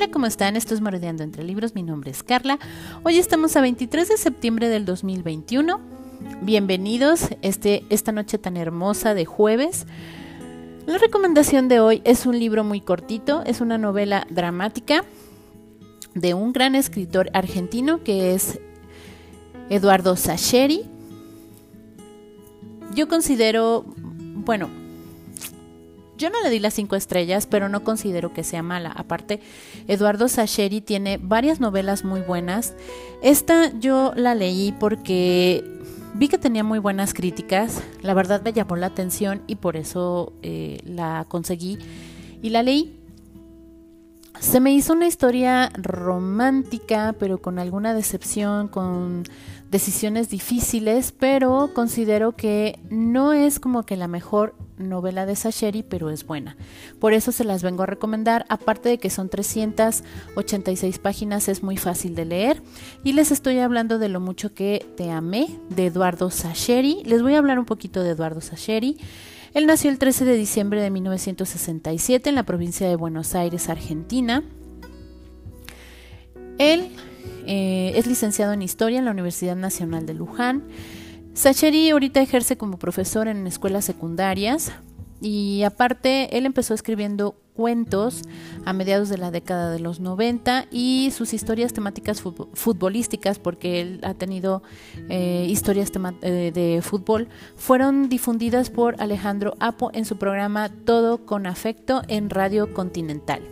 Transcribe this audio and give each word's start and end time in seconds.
Hola, 0.00 0.10
¿cómo 0.10 0.24
están? 0.24 0.56
Esto 0.56 0.72
es 0.72 0.80
Morodeando 0.80 1.22
entre 1.22 1.44
Libros. 1.44 1.74
Mi 1.74 1.82
nombre 1.82 2.10
es 2.10 2.22
Carla. 2.22 2.58
Hoy 3.02 3.18
estamos 3.18 3.54
a 3.56 3.60
23 3.60 4.08
de 4.08 4.16
septiembre 4.16 4.70
del 4.70 4.86
2021. 4.86 5.78
Bienvenidos 6.40 7.28
este, 7.42 7.84
esta 7.90 8.10
noche 8.10 8.38
tan 8.38 8.56
hermosa 8.56 9.12
de 9.12 9.26
jueves. 9.26 9.86
La 10.86 10.96
recomendación 10.96 11.68
de 11.68 11.80
hoy 11.80 12.00
es 12.06 12.24
un 12.24 12.38
libro 12.38 12.64
muy 12.64 12.80
cortito, 12.80 13.42
es 13.44 13.60
una 13.60 13.76
novela 13.76 14.26
dramática 14.30 15.04
de 16.14 16.32
un 16.32 16.54
gran 16.54 16.76
escritor 16.76 17.28
argentino 17.34 18.02
que 18.02 18.32
es 18.32 18.58
Eduardo 19.68 20.16
Sacheri. 20.16 20.84
Yo 22.94 23.06
considero, 23.06 23.84
bueno, 24.06 24.70
yo 26.20 26.28
no 26.28 26.40
le 26.42 26.50
di 26.50 26.58
las 26.58 26.74
cinco 26.74 26.96
estrellas, 26.96 27.46
pero 27.46 27.68
no 27.70 27.82
considero 27.82 28.32
que 28.34 28.44
sea 28.44 28.62
mala. 28.62 28.92
Aparte, 28.92 29.40
Eduardo 29.88 30.28
Sacheri 30.28 30.82
tiene 30.82 31.18
varias 31.20 31.60
novelas 31.60 32.04
muy 32.04 32.20
buenas. 32.20 32.74
Esta 33.22 33.72
yo 33.78 34.12
la 34.14 34.34
leí 34.34 34.72
porque 34.78 35.64
vi 36.14 36.28
que 36.28 36.36
tenía 36.36 36.62
muy 36.62 36.78
buenas 36.78 37.14
críticas. 37.14 37.82
La 38.02 38.12
verdad 38.12 38.42
me 38.44 38.52
llamó 38.52 38.76
la 38.76 38.86
atención 38.86 39.42
y 39.46 39.56
por 39.56 39.76
eso 39.76 40.34
eh, 40.42 40.80
la 40.84 41.24
conseguí 41.26 41.78
y 42.42 42.50
la 42.50 42.62
leí. 42.62 42.99
Se 44.40 44.58
me 44.58 44.72
hizo 44.72 44.94
una 44.94 45.06
historia 45.06 45.70
romántica, 45.74 47.14
pero 47.18 47.42
con 47.42 47.58
alguna 47.58 47.92
decepción, 47.92 48.68
con 48.68 49.24
decisiones 49.70 50.30
difíciles, 50.30 51.12
pero 51.16 51.70
considero 51.74 52.32
que 52.32 52.78
no 52.88 53.34
es 53.34 53.60
como 53.60 53.84
que 53.84 53.98
la 53.98 54.08
mejor 54.08 54.54
novela 54.78 55.26
de 55.26 55.36
Sacheri, 55.36 55.82
pero 55.82 56.08
es 56.08 56.26
buena. 56.26 56.56
Por 56.98 57.12
eso 57.12 57.32
se 57.32 57.44
las 57.44 57.62
vengo 57.62 57.82
a 57.82 57.86
recomendar, 57.86 58.46
aparte 58.48 58.88
de 58.88 58.98
que 58.98 59.10
son 59.10 59.28
386 59.28 60.98
páginas, 60.98 61.48
es 61.48 61.62
muy 61.62 61.76
fácil 61.76 62.14
de 62.14 62.24
leer. 62.24 62.62
Y 63.04 63.12
les 63.12 63.32
estoy 63.32 63.58
hablando 63.58 63.98
de 63.98 64.08
Lo 64.08 64.20
mucho 64.20 64.54
que 64.54 64.86
te 64.96 65.10
amé, 65.10 65.48
de 65.68 65.86
Eduardo 65.86 66.30
Sacheri. 66.30 67.02
Les 67.04 67.22
voy 67.22 67.34
a 67.34 67.38
hablar 67.38 67.58
un 67.58 67.66
poquito 67.66 68.02
de 68.02 68.12
Eduardo 68.12 68.40
Sacheri. 68.40 68.96
Él 69.52 69.66
nació 69.66 69.90
el 69.90 69.98
13 69.98 70.24
de 70.24 70.36
diciembre 70.36 70.80
de 70.80 70.90
1967 70.90 72.28
en 72.28 72.36
la 72.36 72.44
provincia 72.44 72.88
de 72.88 72.96
Buenos 72.96 73.34
Aires, 73.34 73.68
Argentina. 73.68 74.44
Él 76.58 76.90
eh, 77.46 77.92
es 77.96 78.06
licenciado 78.06 78.52
en 78.52 78.62
Historia 78.62 78.98
en 78.98 79.06
la 79.06 79.10
Universidad 79.10 79.56
Nacional 79.56 80.06
de 80.06 80.14
Luján. 80.14 80.68
Sacheri 81.34 81.90
ahorita 81.90 82.20
ejerce 82.20 82.56
como 82.56 82.78
profesor 82.78 83.26
en 83.28 83.46
escuelas 83.46 83.84
secundarias 83.84 84.72
y 85.20 85.62
aparte 85.64 86.36
él 86.36 86.46
empezó 86.46 86.74
escribiendo 86.74 87.36
cuentos 87.60 88.22
a 88.64 88.72
mediados 88.72 89.10
de 89.10 89.18
la 89.18 89.30
década 89.30 89.70
de 89.70 89.80
los 89.80 90.00
90 90.00 90.68
y 90.70 91.10
sus 91.14 91.34
historias 91.34 91.74
temáticas 91.74 92.22
futbolísticas, 92.22 93.38
porque 93.38 93.82
él 93.82 94.00
ha 94.02 94.14
tenido 94.14 94.62
eh, 95.10 95.46
historias 95.46 95.92
eh, 96.22 96.52
de 96.54 96.80
fútbol, 96.80 97.28
fueron 97.56 98.08
difundidas 98.08 98.70
por 98.70 98.98
Alejandro 98.98 99.56
Apo 99.60 99.90
en 99.92 100.06
su 100.06 100.16
programa 100.16 100.70
Todo 100.70 101.26
con 101.26 101.46
Afecto 101.46 102.00
en 102.08 102.30
Radio 102.30 102.72
Continental. 102.72 103.42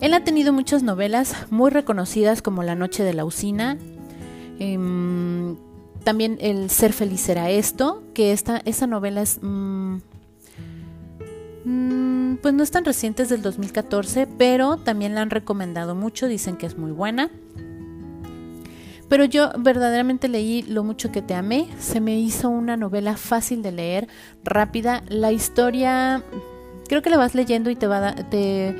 Él 0.00 0.12
ha 0.12 0.24
tenido 0.24 0.52
muchas 0.52 0.82
novelas 0.82 1.46
muy 1.50 1.70
reconocidas 1.70 2.42
como 2.42 2.64
La 2.64 2.74
Noche 2.74 3.04
de 3.04 3.14
la 3.14 3.24
Usina, 3.24 3.78
em, 4.58 5.56
también 6.02 6.38
El 6.40 6.70
Ser 6.70 6.92
Feliz 6.92 7.28
era 7.28 7.50
esto, 7.50 8.02
que 8.14 8.32
esta, 8.32 8.60
esa 8.64 8.88
novela 8.88 9.22
es... 9.22 9.38
Mm, 9.40 9.98
mm, 11.64 12.36
pues 12.36 12.54
no 12.54 12.62
es 12.62 12.70
tan 12.70 12.84
reciente, 12.84 13.22
es 13.22 13.28
del 13.28 13.42
2014, 13.42 14.26
pero 14.26 14.76
también 14.76 15.14
la 15.14 15.22
han 15.22 15.30
recomendado 15.30 15.94
mucho, 15.94 16.26
dicen 16.26 16.56
que 16.56 16.66
es 16.66 16.78
muy 16.78 16.92
buena. 16.92 17.30
Pero 19.08 19.24
yo 19.24 19.50
verdaderamente 19.58 20.28
leí 20.28 20.62
Lo 20.62 20.84
mucho 20.84 21.10
que 21.10 21.20
te 21.20 21.34
amé, 21.34 21.68
se 21.80 22.00
me 22.00 22.18
hizo 22.18 22.48
una 22.48 22.76
novela 22.76 23.16
fácil 23.16 23.60
de 23.60 23.72
leer, 23.72 24.08
rápida, 24.44 25.02
la 25.08 25.32
historia 25.32 26.22
creo 26.88 27.02
que 27.02 27.10
la 27.10 27.18
vas 27.18 27.36
leyendo 27.36 27.70
y 27.70 27.76
te 27.76 27.86
va 27.86 28.08
a 28.08 28.14
te 28.14 28.74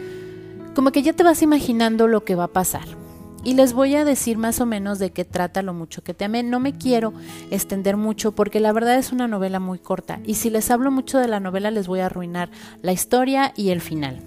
como 0.74 0.90
que 0.90 1.02
ya 1.02 1.12
te 1.12 1.22
vas 1.22 1.42
imaginando 1.42 2.08
lo 2.08 2.24
que 2.24 2.34
va 2.34 2.44
a 2.44 2.48
pasar 2.48 2.99
y 3.44 3.54
les 3.54 3.72
voy 3.72 3.94
a 3.94 4.04
decir 4.04 4.38
más 4.38 4.60
o 4.60 4.66
menos 4.66 4.98
de 4.98 5.10
qué 5.10 5.24
trata 5.24 5.62
lo 5.62 5.74
mucho 5.74 6.02
que 6.02 6.14
te 6.14 6.24
amé. 6.24 6.42
No 6.42 6.60
me 6.60 6.72
quiero 6.72 7.12
extender 7.50 7.96
mucho 7.96 8.32
porque 8.32 8.60
la 8.60 8.72
verdad 8.72 8.98
es 8.98 9.12
una 9.12 9.28
novela 9.28 9.60
muy 9.60 9.78
corta 9.78 10.20
y 10.24 10.34
si 10.34 10.50
les 10.50 10.70
hablo 10.70 10.90
mucho 10.90 11.18
de 11.18 11.28
la 11.28 11.40
novela 11.40 11.70
les 11.70 11.86
voy 11.86 12.00
a 12.00 12.06
arruinar 12.06 12.50
la 12.82 12.92
historia 12.92 13.52
y 13.56 13.70
el 13.70 13.80
final. 13.80 14.20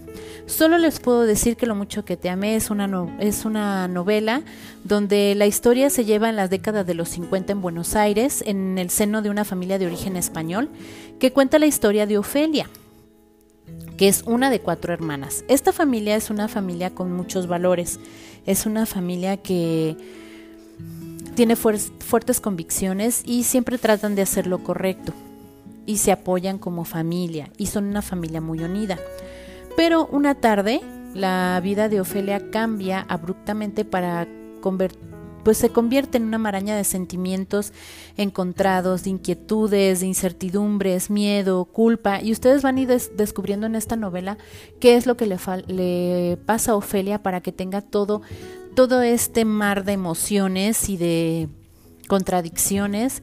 Solo 0.45 0.77
les 0.77 0.99
puedo 0.99 1.23
decir 1.23 1.55
que 1.55 1.65
Lo 1.65 1.75
mucho 1.75 2.03
que 2.03 2.17
te 2.17 2.29
amé 2.29 2.55
es 2.55 2.69
una, 2.69 3.15
es 3.19 3.45
una 3.45 3.87
novela 3.87 4.41
donde 4.83 5.33
la 5.35 5.45
historia 5.45 5.89
se 5.89 6.03
lleva 6.03 6.29
en 6.29 6.35
las 6.35 6.49
décadas 6.49 6.85
de 6.85 6.93
los 6.93 7.09
50 7.09 7.53
en 7.53 7.61
Buenos 7.61 7.95
Aires, 7.95 8.43
en 8.45 8.77
el 8.77 8.89
seno 8.89 9.21
de 9.21 9.29
una 9.29 9.45
familia 9.45 9.79
de 9.79 9.85
origen 9.85 10.17
español, 10.17 10.69
que 11.19 11.31
cuenta 11.31 11.59
la 11.59 11.65
historia 11.65 12.05
de 12.05 12.17
Ofelia 12.17 12.69
que 13.97 14.07
es 14.07 14.23
una 14.25 14.49
de 14.49 14.59
cuatro 14.59 14.93
hermanas. 14.93 15.45
Esta 15.47 15.71
familia 15.71 16.15
es 16.15 16.29
una 16.29 16.47
familia 16.47 16.91
con 16.91 17.11
muchos 17.11 17.47
valores 17.47 17.99
es 18.45 18.65
una 18.65 18.85
familia 18.85 19.37
que 19.37 19.95
tiene 21.35 21.55
fuertes 21.55 22.41
convicciones 22.41 23.23
y 23.25 23.43
siempre 23.43 23.77
tratan 23.77 24.15
de 24.15 24.21
hacer 24.21 24.47
lo 24.47 24.63
correcto 24.63 25.13
y 25.85 25.97
se 25.97 26.11
apoyan 26.11 26.59
como 26.59 26.85
familia 26.85 27.49
y 27.57 27.67
son 27.67 27.85
una 27.85 28.01
familia 28.01 28.41
muy 28.41 28.59
unida. 28.59 28.99
Pero 29.75 30.07
una 30.07 30.35
tarde 30.35 30.81
la 31.13 31.59
vida 31.63 31.89
de 31.89 32.01
Ofelia 32.01 32.51
cambia 32.51 33.05
abruptamente 33.07 33.85
para 33.85 34.27
convertir 34.61 35.13
pues 35.43 35.57
se 35.57 35.69
convierte 35.69 36.17
en 36.17 36.25
una 36.25 36.37
maraña 36.37 36.75
de 36.75 36.83
sentimientos 36.83 37.73
encontrados, 38.17 39.03
de 39.03 39.11
inquietudes, 39.11 39.99
de 39.99 40.07
incertidumbres, 40.07 41.09
miedo, 41.09 41.65
culpa, 41.65 42.21
y 42.21 42.31
ustedes 42.31 42.61
van 42.61 42.77
a 42.77 42.81
ir 42.81 42.87
descubriendo 42.87 43.67
en 43.67 43.75
esta 43.75 43.95
novela 43.95 44.37
qué 44.79 44.95
es 44.95 45.05
lo 45.05 45.17
que 45.17 45.27
le, 45.27 46.37
pasa 46.45 46.71
a 46.71 46.75
Ofelia 46.75 47.21
para 47.21 47.41
que 47.41 47.51
tenga 47.51 47.81
todo, 47.81 48.21
todo 48.75 49.01
este 49.01 49.45
mar 49.45 49.83
de 49.83 49.93
emociones 49.93 50.89
y 50.89 50.97
de 50.97 51.49
contradicciones. 52.07 53.21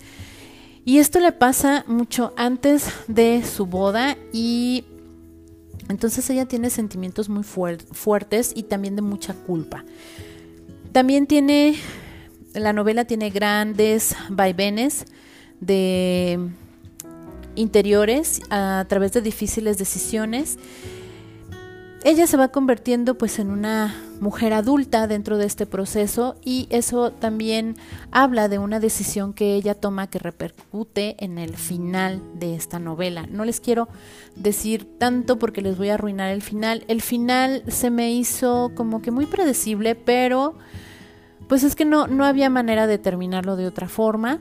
Y 0.84 0.98
esto 0.98 1.20
le 1.20 1.32
pasa 1.32 1.84
mucho 1.86 2.32
antes 2.36 2.86
de 3.06 3.44
su 3.44 3.66
boda 3.66 4.16
y 4.32 4.84
entonces 5.88 6.28
ella 6.30 6.46
tiene 6.46 6.70
sentimientos 6.70 7.28
muy 7.28 7.42
fuertes 7.42 8.52
y 8.54 8.62
también 8.64 8.96
de 8.96 9.02
mucha 9.02 9.34
culpa. 9.34 9.84
También 10.92 11.26
tiene 11.26 11.76
la 12.54 12.72
novela 12.72 13.04
tiene 13.04 13.30
grandes 13.30 14.16
vaivenes 14.28 15.06
de 15.60 16.50
interiores 17.54 18.40
a 18.50 18.84
través 18.88 19.12
de 19.12 19.20
difíciles 19.20 19.78
decisiones. 19.78 20.58
Ella 22.02 22.26
se 22.26 22.38
va 22.38 22.48
convirtiendo 22.48 23.18
pues 23.18 23.38
en 23.38 23.50
una 23.50 23.94
mujer 24.20 24.54
adulta 24.54 25.06
dentro 25.06 25.36
de 25.36 25.44
este 25.44 25.66
proceso 25.66 26.36
y 26.42 26.66
eso 26.70 27.10
también 27.10 27.76
habla 28.10 28.48
de 28.48 28.58
una 28.58 28.80
decisión 28.80 29.34
que 29.34 29.54
ella 29.54 29.74
toma 29.74 30.08
que 30.08 30.18
repercute 30.18 31.22
en 31.22 31.36
el 31.36 31.56
final 31.56 32.22
de 32.34 32.54
esta 32.54 32.78
novela. 32.78 33.26
No 33.30 33.44
les 33.44 33.60
quiero 33.60 33.88
decir 34.34 34.86
tanto 34.98 35.38
porque 35.38 35.60
les 35.60 35.76
voy 35.76 35.90
a 35.90 35.94
arruinar 35.94 36.30
el 36.30 36.40
final. 36.40 36.84
El 36.88 37.02
final 37.02 37.64
se 37.68 37.90
me 37.90 38.10
hizo 38.10 38.72
como 38.74 39.02
que 39.02 39.10
muy 39.10 39.26
predecible, 39.26 39.94
pero 39.94 40.54
pues 41.50 41.64
es 41.64 41.74
que 41.74 41.84
no, 41.84 42.06
no 42.06 42.24
había 42.24 42.48
manera 42.48 42.86
de 42.86 42.96
terminarlo 42.96 43.56
de 43.56 43.66
otra 43.66 43.88
forma. 43.88 44.38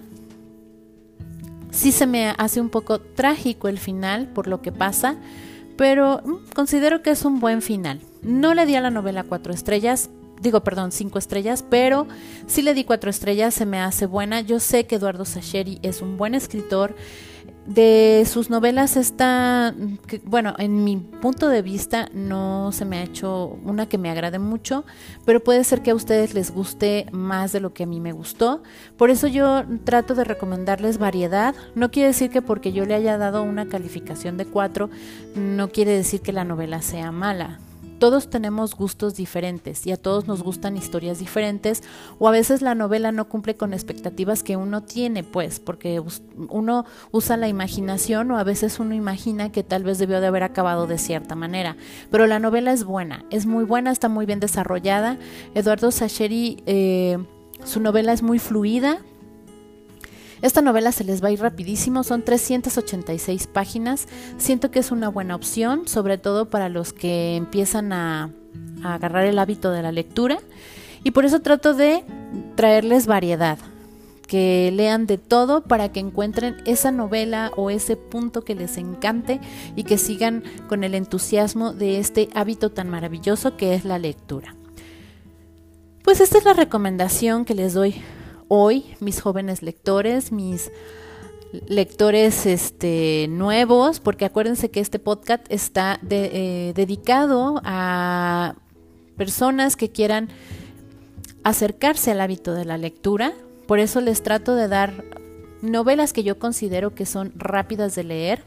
Sí 1.71 1.91
se 1.91 2.05
me 2.05 2.35
hace 2.37 2.61
un 2.61 2.69
poco 2.69 3.01
trágico 3.01 3.67
el 3.67 3.79
final 3.79 4.27
por 4.27 4.45
lo 4.45 4.61
que 4.61 4.71
pasa, 4.71 5.15
pero 5.75 6.21
mm, 6.23 6.53
considero 6.53 7.01
que 7.01 7.09
es 7.09 7.25
un 7.25 7.39
buen 7.39 7.63
final. 7.63 7.99
No 8.21 8.53
le 8.53 8.67
di 8.67 8.75
a 8.75 8.81
la 8.81 8.91
novela 8.91 9.23
cuatro 9.23 9.51
estrellas, 9.51 10.11
digo, 10.39 10.63
perdón, 10.63 10.91
cinco 10.91 11.17
estrellas, 11.17 11.65
pero 11.67 12.05
sí 12.45 12.61
le 12.61 12.75
di 12.75 12.83
cuatro 12.83 13.09
estrellas, 13.09 13.55
se 13.55 13.65
me 13.65 13.79
hace 13.79 14.05
buena. 14.05 14.41
Yo 14.41 14.59
sé 14.59 14.85
que 14.85 14.97
Eduardo 14.97 15.25
Sacheri 15.25 15.79
es 15.81 16.03
un 16.03 16.15
buen 16.15 16.35
escritor, 16.35 16.95
de 17.69 18.25
sus 18.25 18.49
novelas 18.49 18.97
está, 18.97 19.75
bueno, 20.23 20.55
en 20.57 20.83
mi 20.83 20.97
punto 20.97 21.49
de 21.49 21.61
vista 21.61 22.09
no 22.13 22.71
se 22.71 22.83
me 22.83 22.97
ha 22.97 23.03
hecho 23.03 23.59
una 23.63 23.87
que 23.87 23.99
me 23.99 24.09
agrade 24.09 24.39
mucho, 24.39 24.85
pero 25.23 25.43
puede 25.43 25.63
ser 25.63 25.83
que 25.83 25.91
a 25.91 25.95
ustedes 25.95 26.33
les 26.33 26.51
guste 26.51 27.05
más 27.11 27.51
de 27.51 27.59
lo 27.59 27.71
que 27.71 27.83
a 27.83 27.85
mí 27.85 27.99
me 27.99 28.11
gustó. 28.11 28.63
Por 28.97 29.11
eso 29.11 29.27
yo 29.27 29.63
trato 29.83 30.15
de 30.15 30.23
recomendarles 30.23 30.97
variedad. 30.97 31.53
No 31.75 31.91
quiere 31.91 32.07
decir 32.07 32.31
que 32.31 32.41
porque 32.41 32.71
yo 32.71 32.85
le 32.85 32.95
haya 32.95 33.19
dado 33.19 33.43
una 33.43 33.67
calificación 33.67 34.35
de 34.37 34.45
4, 34.45 34.89
no 35.35 35.69
quiere 35.69 35.91
decir 35.91 36.21
que 36.21 36.33
la 36.33 36.45
novela 36.45 36.81
sea 36.81 37.11
mala. 37.11 37.59
Todos 37.99 38.29
tenemos 38.29 38.75
gustos 38.75 39.15
diferentes 39.15 39.85
y 39.85 39.91
a 39.91 39.97
todos 39.97 40.27
nos 40.27 40.41
gustan 40.41 40.77
historias 40.77 41.19
diferentes 41.19 41.83
o 42.17 42.27
a 42.27 42.31
veces 42.31 42.61
la 42.61 42.73
novela 42.73 43.11
no 43.11 43.27
cumple 43.27 43.55
con 43.55 43.73
expectativas 43.73 44.41
que 44.41 44.57
uno 44.57 44.81
tiene, 44.83 45.23
pues, 45.23 45.59
porque 45.59 46.01
uno 46.49 46.85
usa 47.11 47.37
la 47.37 47.47
imaginación 47.47 48.31
o 48.31 48.37
a 48.37 48.43
veces 48.43 48.79
uno 48.79 48.95
imagina 48.95 49.51
que 49.51 49.63
tal 49.63 49.83
vez 49.83 49.99
debió 49.99 50.21
de 50.21 50.27
haber 50.27 50.43
acabado 50.43 50.87
de 50.87 50.97
cierta 50.97 51.35
manera. 51.35 51.75
Pero 52.09 52.25
la 52.25 52.39
novela 52.39 52.71
es 52.71 52.83
buena, 52.83 53.25
es 53.29 53.45
muy 53.45 53.65
buena, 53.65 53.91
está 53.91 54.09
muy 54.09 54.25
bien 54.25 54.39
desarrollada. 54.39 55.17
Eduardo 55.53 55.91
Sacheri, 55.91 56.63
eh, 56.65 57.17
su 57.63 57.79
novela 57.79 58.13
es 58.13 58.23
muy 58.23 58.39
fluida, 58.39 58.99
esta 60.41 60.61
novela 60.61 60.91
se 60.91 61.03
les 61.03 61.23
va 61.23 61.27
a 61.27 61.31
ir 61.31 61.41
rapidísimo, 61.41 62.03
son 62.03 62.23
386 62.23 63.47
páginas. 63.47 64.07
Siento 64.37 64.71
que 64.71 64.79
es 64.79 64.91
una 64.91 65.09
buena 65.09 65.35
opción, 65.35 65.87
sobre 65.87 66.17
todo 66.17 66.49
para 66.49 66.69
los 66.69 66.93
que 66.93 67.35
empiezan 67.35 67.91
a, 67.93 68.31
agarrar 68.83 69.25
el 69.25 69.39
hábito 69.39 69.71
de 69.71 69.81
la 69.81 69.91
lectura. 69.91 70.39
Y 71.03 71.11
por 71.11 71.25
eso 71.25 71.41
trato 71.41 71.73
de 71.73 72.03
traerles 72.55 73.07
variedad, 73.07 73.57
que 74.27 74.71
lean 74.73 75.07
de 75.07 75.17
todo 75.17 75.63
para 75.63 75.91
que 75.91 75.99
encuentren 75.99 76.57
esa 76.65 76.91
novela 76.91 77.51
o 77.55 77.69
ese 77.69 77.95
punto 77.95 78.43
que 78.43 78.55
les 78.55 78.77
encante 78.77 79.39
y 79.75 79.83
que 79.83 79.97
sigan 79.97 80.43
con 80.67 80.83
el 80.83 80.93
entusiasmo 80.93 81.73
de 81.73 81.99
este 81.99 82.29
hábito 82.35 82.69
tan 82.69 82.89
maravilloso 82.89 83.57
que 83.57 83.73
es 83.73 83.85
la 83.85 83.97
lectura. 83.97 84.55
Pues 86.03 86.21
esta 86.21 86.37
es 86.37 86.45
la 86.45 86.53
recomendación 86.53 87.43
que 87.45 87.55
les 87.55 87.73
doy 87.73 87.95
hoy, 88.49 88.83
mis 88.99 89.21
jóvenes 89.21 89.61
lectores, 89.61 90.33
mis 90.33 90.69
lectores 91.67 92.45
este, 92.45 93.27
nuevos, 93.29 93.99
porque 94.01 94.25
acuérdense 94.25 94.69
que 94.69 94.81
este 94.81 94.99
podcast 94.99 95.45
está 95.49 95.99
eh, 96.09 96.73
dedicado 96.75 97.61
a 97.63 98.55
personas 99.15 99.75
que 99.75 99.89
quieran 99.89 100.29
acercarse 101.43 102.11
al 102.11 102.21
hábito 102.21 102.53
de 102.53 102.65
la 102.65 102.77
lectura. 102.77 103.33
Por 103.67 103.79
eso 103.79 104.01
les 104.01 104.21
trato 104.21 104.55
de 104.55 104.67
dar 104.67 105.05
novelas 105.61 106.13
que 106.13 106.23
yo 106.23 106.39
considero 106.39 106.93
que 106.93 107.05
son 107.05 107.31
rápidas 107.35 107.95
de 107.95 108.03
leer. 108.03 108.43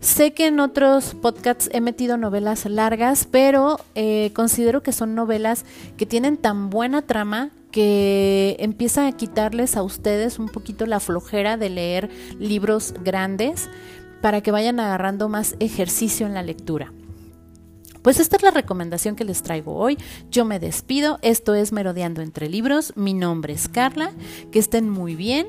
Sé 0.00 0.32
que 0.32 0.46
en 0.46 0.60
otros 0.60 1.14
podcasts 1.14 1.70
he 1.72 1.80
metido 1.80 2.16
novelas 2.16 2.66
largas, 2.66 3.26
pero 3.30 3.80
eh, 3.94 4.30
considero 4.34 4.82
que 4.82 4.92
son 4.92 5.14
novelas 5.14 5.64
que 5.96 6.04
tienen 6.04 6.36
tan 6.36 6.68
buena 6.68 7.02
trama 7.02 7.50
que 7.76 8.56
empieza 8.58 9.06
a 9.06 9.12
quitarles 9.12 9.76
a 9.76 9.82
ustedes 9.82 10.38
un 10.38 10.48
poquito 10.48 10.86
la 10.86 10.98
flojera 10.98 11.58
de 11.58 11.68
leer 11.68 12.08
libros 12.38 12.94
grandes 13.04 13.68
para 14.22 14.40
que 14.40 14.50
vayan 14.50 14.80
agarrando 14.80 15.28
más 15.28 15.56
ejercicio 15.60 16.26
en 16.26 16.32
la 16.32 16.42
lectura. 16.42 16.94
Pues 18.00 18.18
esta 18.18 18.36
es 18.36 18.42
la 18.42 18.50
recomendación 18.50 19.14
que 19.14 19.26
les 19.26 19.42
traigo 19.42 19.74
hoy. 19.74 19.98
Yo 20.30 20.46
me 20.46 20.58
despido. 20.58 21.18
Esto 21.20 21.54
es 21.54 21.70
Merodeando 21.70 22.22
entre 22.22 22.48
Libros. 22.48 22.94
Mi 22.96 23.12
nombre 23.12 23.52
es 23.52 23.68
Carla. 23.68 24.10
Que 24.50 24.58
estén 24.58 24.88
muy 24.88 25.14
bien. 25.14 25.46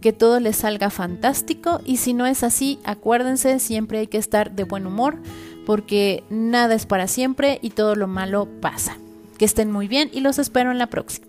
Que 0.00 0.12
todo 0.12 0.40
les 0.40 0.56
salga 0.56 0.90
fantástico. 0.90 1.80
Y 1.84 1.98
si 1.98 2.12
no 2.12 2.26
es 2.26 2.42
así, 2.42 2.80
acuérdense, 2.82 3.60
siempre 3.60 4.00
hay 4.00 4.08
que 4.08 4.18
estar 4.18 4.50
de 4.50 4.64
buen 4.64 4.84
humor. 4.84 5.22
Porque 5.64 6.24
nada 6.28 6.74
es 6.74 6.86
para 6.86 7.06
siempre 7.06 7.60
y 7.62 7.70
todo 7.70 7.94
lo 7.94 8.08
malo 8.08 8.48
pasa. 8.60 8.96
Que 9.38 9.44
estén 9.44 9.70
muy 9.70 9.86
bien 9.86 10.10
y 10.12 10.22
los 10.22 10.40
espero 10.40 10.72
en 10.72 10.78
la 10.78 10.88
próxima. 10.88 11.27